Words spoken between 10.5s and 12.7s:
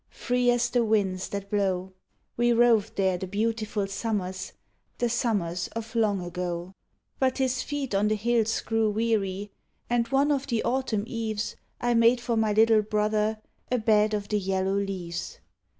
autumn eves, I made for my